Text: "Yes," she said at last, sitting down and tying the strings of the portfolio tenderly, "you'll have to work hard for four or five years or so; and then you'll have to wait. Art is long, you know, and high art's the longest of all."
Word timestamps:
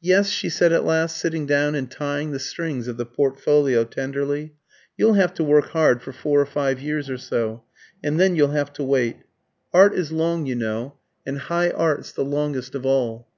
"Yes," 0.00 0.30
she 0.30 0.48
said 0.48 0.72
at 0.72 0.86
last, 0.86 1.18
sitting 1.18 1.44
down 1.44 1.74
and 1.74 1.90
tying 1.90 2.30
the 2.30 2.38
strings 2.38 2.88
of 2.88 2.96
the 2.96 3.04
portfolio 3.04 3.84
tenderly, 3.84 4.54
"you'll 4.96 5.12
have 5.20 5.34
to 5.34 5.44
work 5.44 5.66
hard 5.66 6.00
for 6.00 6.14
four 6.14 6.40
or 6.40 6.46
five 6.46 6.80
years 6.80 7.10
or 7.10 7.18
so; 7.18 7.62
and 8.02 8.18
then 8.18 8.36
you'll 8.36 8.52
have 8.52 8.72
to 8.72 8.82
wait. 8.84 9.16
Art 9.70 9.92
is 9.92 10.10
long, 10.10 10.46
you 10.46 10.54
know, 10.54 10.94
and 11.26 11.38
high 11.38 11.68
art's 11.68 12.10
the 12.10 12.24
longest 12.24 12.74
of 12.74 12.86
all." 12.86 13.28